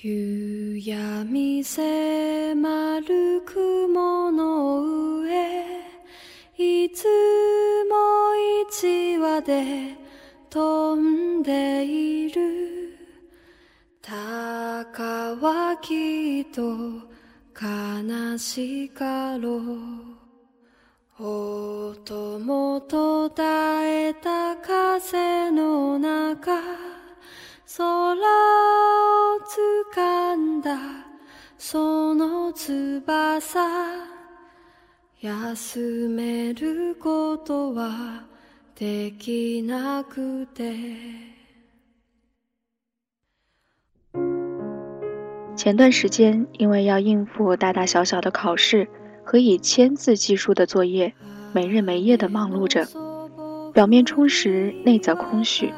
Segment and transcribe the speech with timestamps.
[0.00, 5.64] 夕闇迫る雲の上
[6.56, 7.04] いつ
[7.84, 8.34] も
[8.70, 9.94] 一羽で
[10.48, 12.96] 飛んでいる
[14.00, 16.62] 鷹はきっと
[17.54, 19.60] 悲しかろ
[21.20, 27.01] う音も途絶えた風の中
[27.77, 29.39] 空を
[29.95, 30.77] 掴んだ
[31.57, 33.41] その翼
[35.21, 38.25] 休めることは
[38.75, 40.75] できなくて
[45.55, 48.87] 前段时间，因为要应付大大小小的考试
[49.23, 51.15] 和以千字计数的作业，
[51.51, 52.87] 没日没夜地忙碌着，
[53.73, 55.73] 表面充实，内则空虚。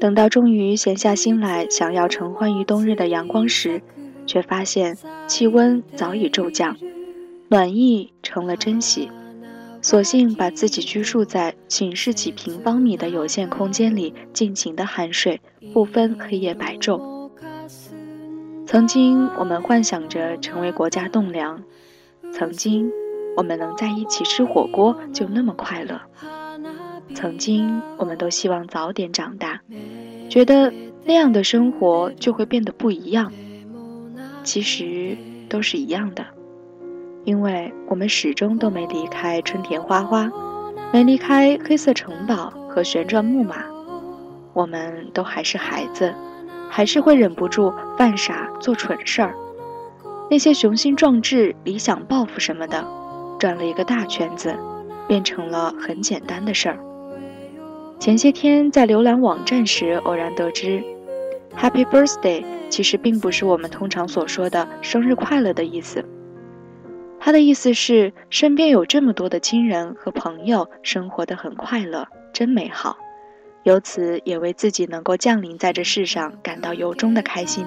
[0.00, 3.82] 等到终于闲下心来，想要承欢于冬日的阳光时，
[4.26, 6.76] 却发现气温早已骤降，
[7.48, 9.10] 暖意成了珍惜，
[9.82, 15.40] 索性把自己拘束在寝室几平方米的有限空间里，尽情的酣睡，
[15.72, 17.30] 不分黑夜白昼。
[18.66, 21.62] 曾经我们幻想着成为国家栋梁，
[22.32, 22.92] 曾经
[23.36, 26.00] 我们能在一起吃火锅就那么快乐。
[27.14, 29.57] 曾经，我们都希望早点长大，
[30.28, 30.72] 觉得
[31.04, 33.32] 那样的生活就会变得不一样。
[34.44, 35.16] 其实
[35.48, 36.24] 都是一样的，
[37.24, 40.30] 因为我们始终都没离开春田花花，
[40.92, 43.64] 没离开黑色城堡和旋转木马。
[44.54, 46.14] 我们都还是孩子，
[46.70, 49.34] 还是会忍不住犯傻做蠢事儿。
[50.30, 52.86] 那些雄心壮志、理想抱负什么的，
[53.38, 54.54] 转了一个大圈子，
[55.06, 56.78] 变成了很简单的事儿。
[57.98, 60.82] 前些天在浏览网站时，偶然得知
[61.56, 66.04] ，“Happy Birthday” 其实并不是我们通常所说的“生日快乐”的意思。
[67.18, 72.96] 它的意思是身边有这么多的亲人和朋友，生活的很快乐，真美好。
[73.64, 77.66] 由此也为自己能够降临在这世上感到由衷的开心。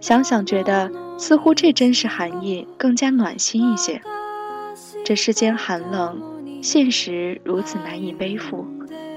[0.00, 4.00] 想想觉得，似乎这真实含义更加暖心一些。
[5.04, 6.22] 这世间寒冷，
[6.62, 8.64] 现实如此难以背负。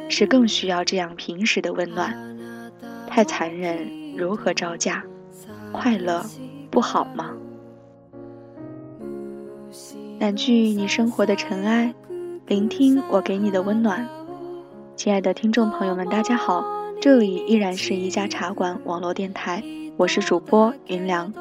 [0.09, 2.15] 是更需要这样平时的温暖，
[3.07, 5.03] 太残忍如何招架？
[5.71, 6.25] 快乐
[6.71, 7.31] 不好吗？
[10.19, 11.93] 掸去你生活的尘埃，
[12.47, 14.07] 聆听我给你的温暖。
[14.95, 16.65] 亲爱的听众朋友们，大家好，
[16.99, 19.63] 这里依然是一家茶馆网络电台，
[19.97, 21.31] 我是主播云良。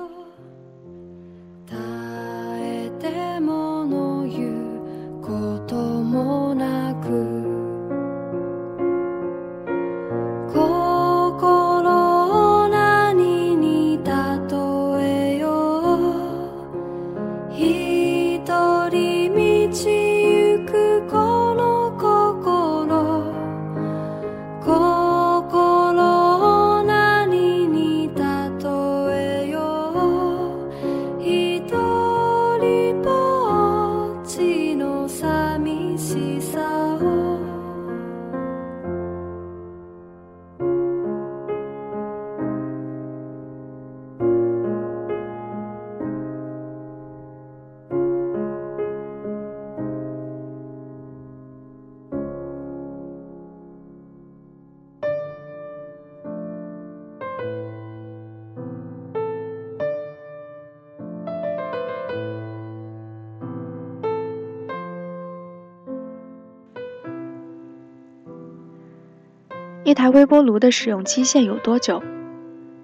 [69.87, 72.03] 一台微波炉的使用期限有多久？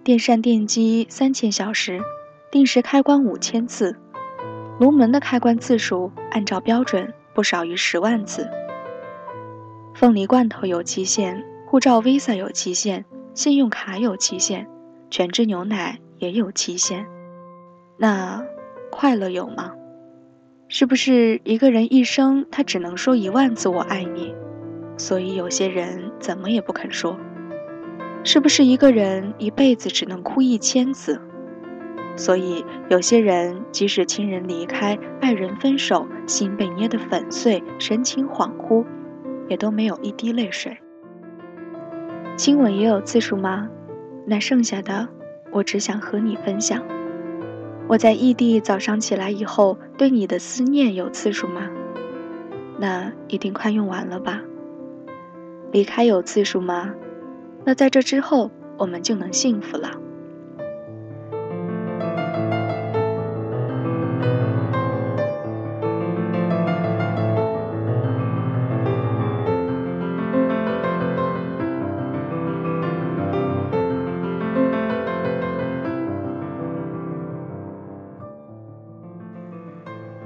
[0.04, 2.00] 电扇电机三千小时，
[2.48, 3.96] 定时开关五千次，
[4.78, 8.48] 炉门的开关次数按照标准不少于十万次。
[9.96, 14.68] 凤梨罐头有期限，护照 Visa 有期限，信用卡有期限，
[15.10, 17.04] 全脂牛奶也有期限。
[17.96, 18.44] 那
[18.92, 19.72] 快乐有吗？
[20.68, 24.32] 是不是一个人一生他只能说一万次我爱你？
[24.96, 27.18] 所以有些人怎么也不肯说，
[28.24, 31.20] 是不是一个人一辈子只能哭一千次？
[32.14, 38.84] 所以有些人即使亲人离开、爱人分手，心被捏得粉碎，神情恍惚，
[39.48, 40.76] 也都没有一滴泪水。
[42.36, 43.68] 亲吻也有次数吗？
[44.26, 45.08] 那剩下的，
[45.50, 46.82] 我只想和你分享。
[47.88, 51.68] 我在异地早上起来以后，对你的思念有次数吗？
[52.78, 54.42] 那一定快用完了吧。
[55.72, 56.94] 离开有次数吗？
[57.64, 59.90] 那在这之后我们就能幸福了。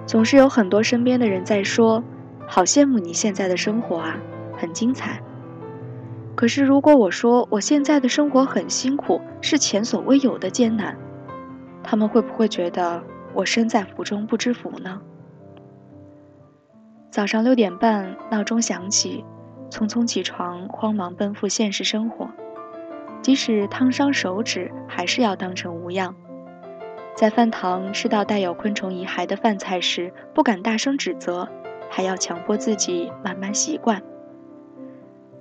[0.07, 2.03] 总是有很多身边的人在说
[2.49, 4.19] 好羡慕你现在的生活啊
[4.57, 5.21] 很精彩。
[6.37, 10.95] 可是如果我说我现在的生活很辛苦，是前所未有的艰难，
[11.83, 13.03] 他们会不会觉得
[13.33, 15.01] 我身在福中不知福呢？
[17.11, 19.25] 早上六点半，闹钟响起，
[19.71, 22.29] 匆匆起床，慌忙奔赴现实生活。
[23.23, 26.15] 即使烫伤手指，还是要当成无恙。
[27.15, 31.49] 在饭堂吃到带有昆虫遗骸的饭菜时，不敢大声指责，
[31.89, 34.03] 还要强迫自己慢慢习惯。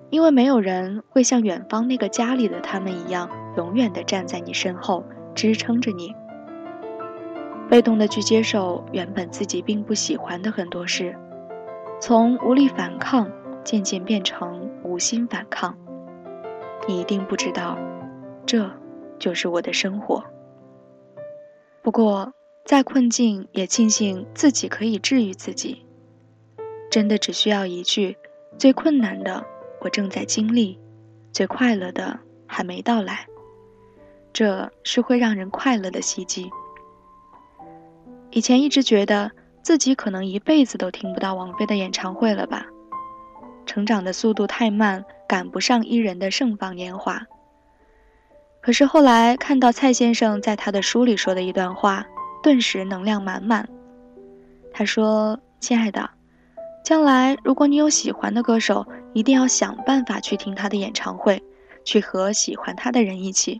[0.10, 5.04] 因为没有人会像远方那个家里的他们一样，永远的站在你身后
[5.34, 6.14] 支撑着你。
[7.68, 11.16] 被动的去接受原本自己并不喜欢的很多事，
[12.00, 13.30] 从无力反抗
[13.64, 15.76] 渐渐变成无心反抗。
[16.88, 17.78] 你一定不知道，
[18.46, 18.70] 这
[19.18, 20.24] 就是我的生活。
[21.82, 22.32] 不过，
[22.64, 25.84] 再困境也庆幸自己可以治愈自己。
[26.92, 28.16] 真的只需要一句
[28.58, 29.44] ：“最困难的
[29.86, 30.80] 我正在经历，
[31.32, 33.28] 最快乐的还没到来。”
[34.34, 36.50] 这是会让人快乐的袭击。
[38.32, 42.66] 以前一直觉得自己可能一辈子都听不到王菲的演唱会了吧？
[43.68, 47.22] 成长的速度太慢，赶不上伊人的盛放年华。
[48.62, 52.08] 可是后来看到蔡先生在他的书里说的一段话，
[52.42, 53.70] 顿时能量满满。
[54.74, 56.10] 他说：“亲爱的，
[56.86, 61.42] 将来如果你有喜欢的歌手，一定要想办法去听他的演唱会，
[61.84, 63.60] 去和喜欢他的人一起。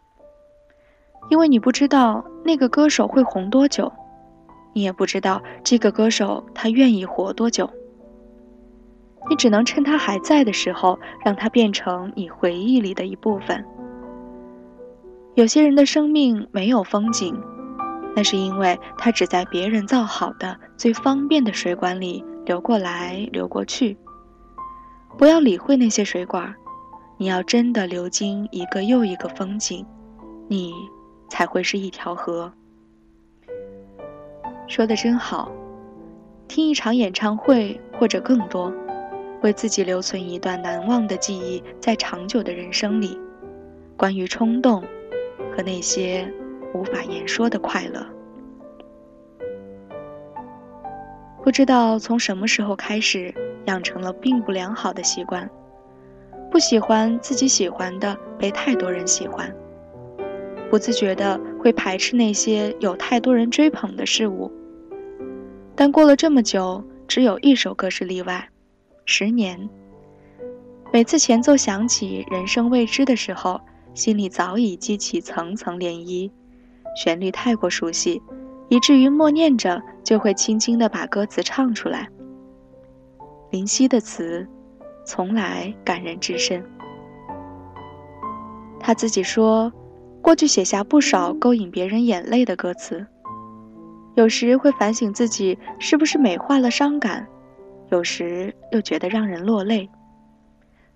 [1.32, 3.92] 因为你不知道那个歌手会红多久，
[4.74, 7.68] 你也不知道这个歌手他愿意活多久。
[9.28, 13.66] 你只能趁他还在的时候，让他变成你回忆里的一部分。”
[15.34, 17.36] 有些人的生命没有风景，
[18.16, 23.98] 那是因为他只在别人造好的最方便的水管里流过来流过去。
[25.18, 26.54] 不要理会那些水管，
[27.18, 29.86] 你要真的流经一个又一个风景，
[30.48, 30.74] 你
[31.30, 32.52] 才会是一条河。
[34.68, 35.52] 说的真好，
[36.48, 38.72] 听一场演唱会或者更多，
[39.42, 43.20] 为自己留存一段难忘的记忆，在长久的人生里，
[43.98, 44.84] 关于冲动。
[45.56, 46.30] 和那些
[46.74, 48.06] 无法言说的快乐，
[51.46, 53.32] 不知道从什么时候开始
[53.68, 55.48] 养成了并不良好的习惯，
[56.50, 59.56] 不喜欢自己喜欢的被太多人喜欢，
[60.72, 64.52] 不自觉的会排斥那些有太多人追捧的事物。
[65.76, 68.50] 但过了这么久，只有一首歌是例外，
[69.06, 69.60] 《十年》。
[70.92, 73.62] 每次前奏响起，人生未知的时候。
[73.94, 76.30] 心里早已激起层层涟漪，
[76.98, 78.22] 旋律太过熟悉，
[78.70, 82.08] 以至于默念着就会轻轻地把歌词唱出来。
[83.52, 84.48] 林夕的词，
[85.06, 86.64] 从来感人至深。
[88.80, 89.72] 他自己说，
[90.22, 93.06] 过去写下不少勾引别人眼泪的歌词，
[94.16, 97.28] 有时会反省自己是不是美化了伤感，
[97.90, 99.90] 有时又觉得让人落泪，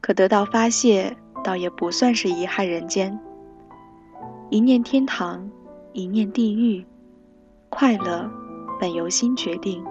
[0.01, 1.15] 可得到发泄。
[1.41, 3.17] 倒也不算是遗害人间。
[4.49, 5.49] 一念天堂，
[5.93, 6.85] 一念地狱，
[7.69, 8.29] 快乐
[8.79, 9.83] 本由心决定。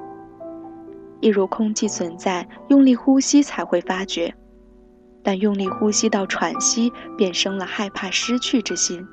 [1.20, 4.34] 一如空气存在，用力呼吸才会发觉，
[5.22, 9.04] 但用力呼吸到喘息，便生了害怕失去之心，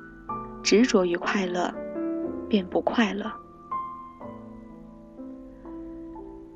[0.61, 1.73] 执着于快乐，
[2.47, 3.31] 便不快乐。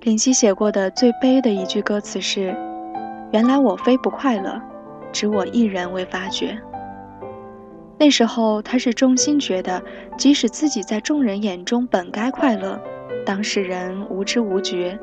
[0.02, 2.56] 林夕写过的最悲的一句歌词是
[3.34, 4.62] ：“原来我非不快乐。”
[5.12, 6.62] 只我一人未发觉。
[8.00, 9.84] 那时候，他是衷心觉得，
[10.18, 12.82] 即使自己在众人眼中本该快乐，
[13.26, 14.98] 当事人无知无觉，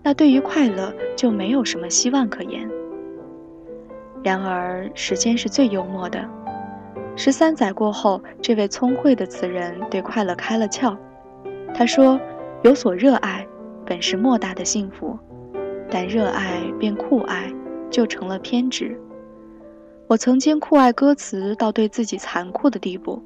[0.00, 2.70] 那对于快乐就没有什么希望可言。
[4.22, 6.24] 然而，时间是最幽默的。
[7.16, 10.96] 十三载过后，这位聪慧的词人对快乐开了窍。
[11.74, 12.20] 他说
[12.62, 13.44] ：“有所热爱，
[13.84, 15.18] 本是莫大的幸福，
[15.90, 17.52] 但热爱变酷爱，
[17.90, 18.96] 就成了偏执。”
[20.10, 23.22] 我曾经酷爱歌词到对自己残酷的地步，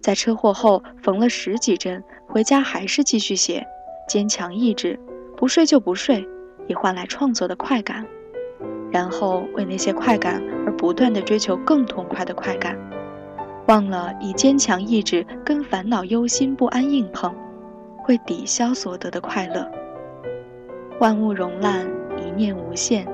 [0.00, 3.62] 在车祸后缝了十几针，回家还是继续写，
[4.08, 4.98] 坚强意志，
[5.36, 6.26] 不睡就不睡，
[6.66, 8.06] 以换来创作的快感，
[8.90, 12.74] 然后为那些快感而不断的追求更痛快的快感，
[13.66, 17.34] 忘了以坚强意志跟烦恼忧心不安硬碰，
[17.98, 19.70] 会抵消所得的快乐。
[21.00, 23.06] 万物融烂，一念无限，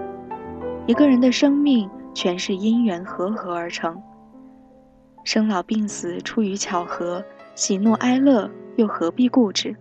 [0.86, 1.90] 一个人的生命。
[2.14, 4.00] 全是因缘和合而成。
[5.24, 7.22] 生老病死出于巧合，
[7.54, 9.76] 喜怒哀乐又何必固执？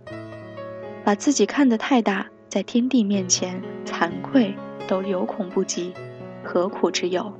[1.02, 4.54] 把自己看得太大，在天地面前惭愧
[4.86, 5.94] 都有恐不及，
[6.44, 7.32] 何苦之有？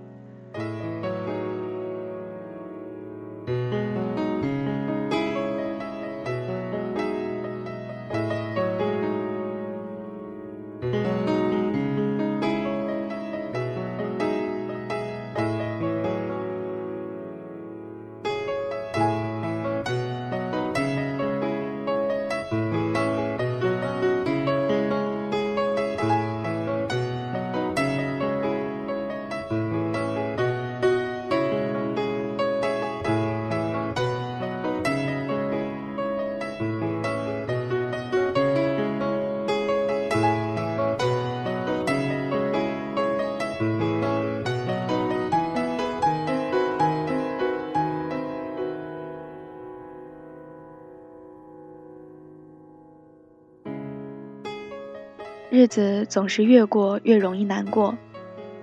[55.61, 57.95] 日子总是越过越容易难过，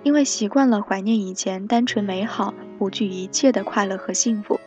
[0.02, 4.60] 因为习惯了怀念以前单纯美好、不惧一切的快乐和幸福，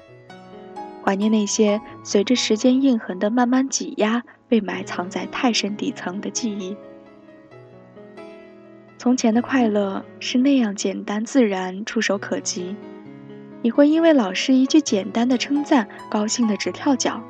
[1.04, 6.76] 怀念那些随着时间印痕的慢慢挤压、被埋藏在太深底层的记忆。
[8.96, 12.76] 从前的快乐是那样简单自然、触手可及，
[13.60, 17.20] 你会因为老师一句简单的称赞，高兴得直跳脚。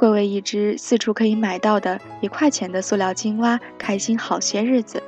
[0.00, 5.02] 会为一只四处可以买到的一块钱的塑料青蛙开心好些日子，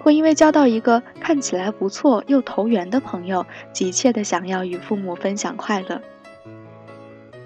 [0.00, 5.98] 会因为交到一个看起来不错又投缘的朋友，急切地想要与父母分享快乐。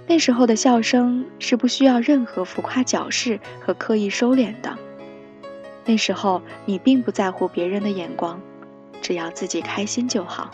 [0.09, 4.77] 那时候的笑声是不需要任何浮夸矫饰和刻意收敛的。
[5.85, 8.41] 那时候你并不在乎别人的眼光，
[9.01, 10.51] 只要自己开心就好。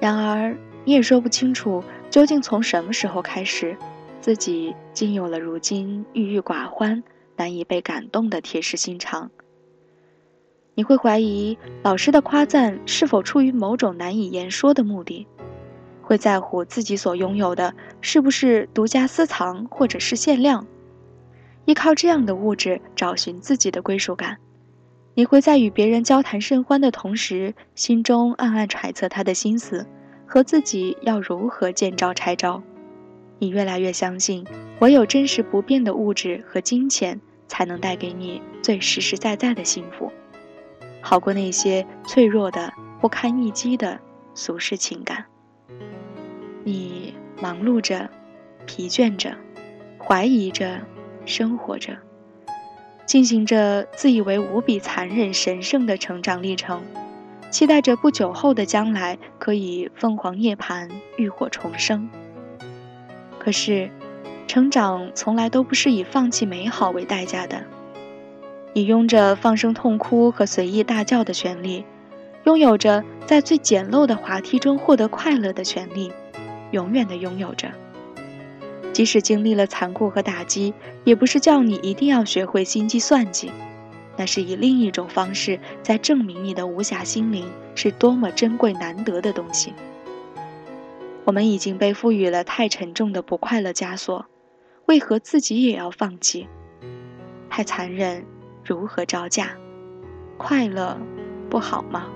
[0.00, 1.84] 然而你也说不清楚。
[2.10, 3.76] 究竟从什么时候开始，
[4.20, 7.02] 自己竟有了如今郁郁寡欢、
[7.36, 9.30] 难以被感动的铁石心肠？
[10.74, 15.26] 你会怀疑老师的夸赞是否出于某种难以言说的目的？
[16.02, 20.66] 会在乎自己所拥有的是不是独家私藏或者是限量？
[21.66, 24.38] 依靠这样的物质找寻自己的归属感？
[25.14, 29.86] 你会在与别人交谈甚欢的同时，心中暗暗揣测他的心思？
[30.30, 32.62] 和自己要如何见招拆招？
[33.40, 34.46] 你越来越相信，
[34.78, 40.12] 唯有真实不变的物质和金钱，才能带给你最实实在在的幸福，
[41.00, 43.98] 好过那些脆弱的、不堪一击的
[44.32, 45.24] 俗世情感。
[46.62, 48.08] 你忙碌着，
[48.66, 49.34] 疲倦着，
[49.98, 50.78] 怀疑着，
[51.26, 51.96] 生活着，
[53.04, 56.80] 进行着自以为无比残忍、神圣的成长历程。
[57.50, 62.08] 期待着不久后的将来可以凤凰涅槃、浴火重生。
[63.38, 63.90] 可是，
[64.46, 67.64] 成长从来都不是以放弃美好为代价的。
[68.72, 71.84] 你拥着放声痛哭和随意大叫的权利，
[72.44, 76.12] 拥有着在最简陋的滑梯中获得快乐的权利，
[76.70, 77.68] 永远的拥有着。
[78.92, 80.72] 即使经历了残酷和打击，
[81.04, 83.50] 也不是叫你一定要学会心机算计。
[84.20, 89.72] 那是以另一种方式在证明你的无暇心灵是多么珍贵难得的东西。
[91.24, 94.26] 我们已经被赋予了太沉重的不快乐枷锁，
[94.84, 96.46] 为何自己也要放弃？
[97.48, 98.22] 太残忍，
[98.62, 99.56] 如何招架？
[100.36, 100.98] 快乐，
[101.48, 102.06] 不好吗？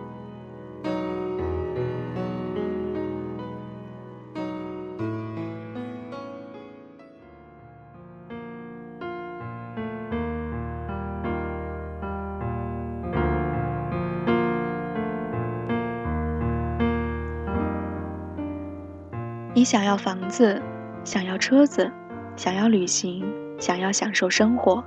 [19.64, 20.60] 你想要房子，
[21.04, 21.90] 想要车子，
[22.36, 23.24] 想要旅行，
[23.58, 24.84] 想要享受生活。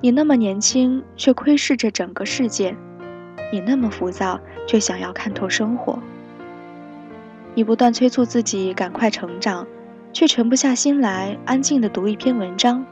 [0.00, 2.74] 你那么年轻，却窥视着整个世界；
[3.52, 5.98] 你那么浮躁，却想要看透生活。
[7.54, 9.66] 你不断催促自己赶快成长，
[10.14, 12.82] 却沉不下心来安静地读一篇文章。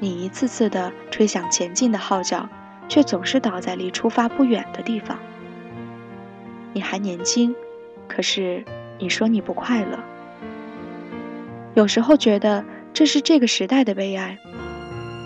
[0.00, 2.46] 你一次次地吹响前进的号角，
[2.90, 5.18] 却总是倒在离出发不远的地方。
[6.74, 7.54] 你还年轻，
[8.06, 8.62] 可是。
[9.02, 9.98] 你说你不快乐，
[11.74, 14.38] 有时候觉得这是这个时代的悲哀。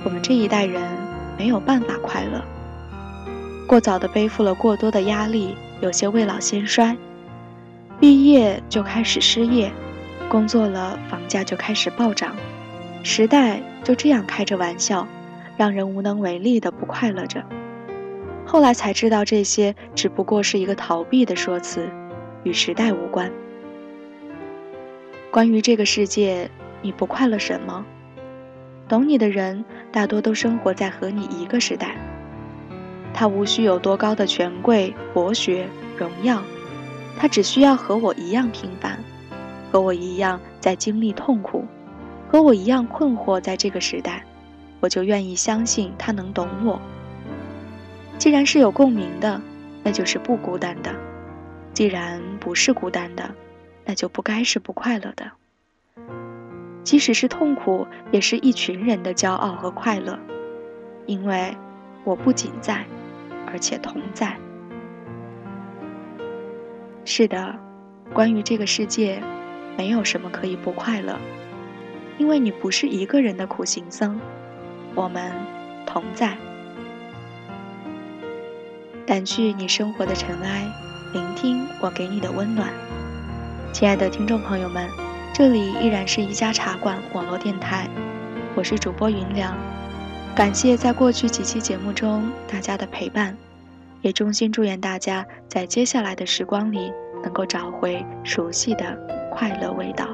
[0.02, 0.82] 我们这一代人
[1.36, 2.42] 没有办法快乐，
[3.66, 6.96] 过早的背负了过多的压力，有些未老先衰。
[8.00, 9.70] 毕业就开始失业，
[10.30, 12.34] 工作了房价就开始暴涨，
[13.02, 15.06] 时代就这样开着玩笑，
[15.58, 17.44] 让人无能为力的不快乐着。
[18.46, 21.86] 后来才知道，这些只不过是一个逃避的说辞，
[22.42, 23.30] 与时代无关。
[25.36, 26.50] 关于这个世界，
[26.80, 27.84] 你不快乐什么？
[28.88, 29.62] 懂你的人
[29.92, 31.94] 大多都生活在和你一个时代。
[33.12, 36.42] 他无需有多高的权贵、博学、荣耀，
[37.18, 38.98] 他只需要和我一样平凡，
[39.70, 41.66] 和我一样在经历痛苦，
[42.26, 44.24] 和我一样困惑在这个时代，
[44.80, 46.80] 我就愿意相信他能懂我。
[48.16, 49.38] 既然是有共鸣的，
[49.82, 50.92] 那就是不孤单的；
[51.74, 53.34] 既然不是孤单的，
[53.86, 55.32] 那就不该是不快乐的。
[56.84, 60.18] 即使是痛苦，也是一群人的骄傲和快乐，
[61.06, 61.56] 因为
[62.04, 62.84] 我不仅在。
[63.48, 64.36] 而且同在。
[67.04, 67.54] 是的，
[68.12, 69.22] 关于这个世界，
[69.78, 71.16] 没有什么可以不快乐，
[72.18, 74.18] 因为你不是一个人的苦行僧，
[74.96, 75.32] 我们
[75.86, 76.36] 同在。
[79.06, 80.66] 掸去你生活的尘埃，
[81.12, 82.68] 聆听我给你的温暖。
[83.76, 84.88] 亲爱的听众朋友们，
[85.34, 87.86] 这里依然是一家茶馆网络电台，
[88.54, 89.54] 我是主播云良。
[90.34, 93.36] 感谢在过去几期节目中大家的陪伴，
[94.00, 96.90] 也衷心祝愿大家在接下来的时光里
[97.22, 98.98] 能够找回熟悉的
[99.30, 100.08] 快乐味道。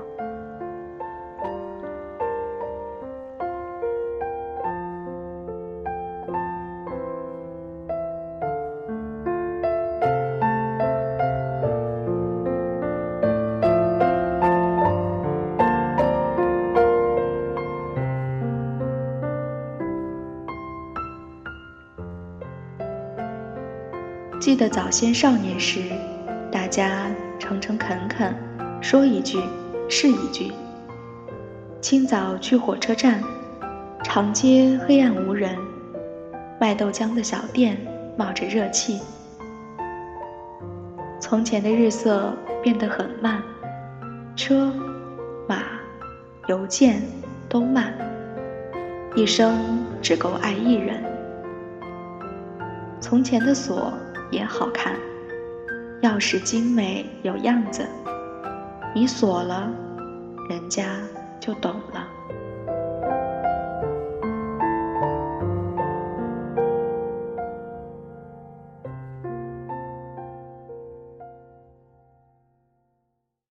[24.52, 25.80] 记得早先少年时，
[26.50, 27.06] 大家
[27.38, 28.36] 诚诚恳恳，
[28.82, 29.40] 说一句
[29.88, 30.52] 是一句。
[31.80, 33.22] 清早去火车站，
[34.04, 35.56] 长街黑暗无人，
[36.60, 37.78] 卖豆浆的小店
[38.14, 39.00] 冒着热气。
[41.18, 43.42] 从前的日色变得很慢，
[44.36, 44.70] 车、
[45.48, 45.62] 马、
[46.48, 47.00] 邮件
[47.48, 47.94] 都慢，
[49.16, 51.02] 一生只够爱一人。
[53.00, 53.90] 从前的锁。
[54.32, 54.96] 也好看，
[56.00, 57.86] 钥匙精美有样子，
[58.94, 59.70] 你锁了，
[60.48, 60.84] 人家
[61.38, 62.08] 就懂了。